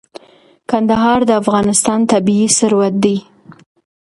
کندهار 0.69 1.19
د 1.29 1.31
افغانستان 1.41 1.99
طبعي 2.11 2.47
ثروت 2.57 2.93
دی. 3.03 3.17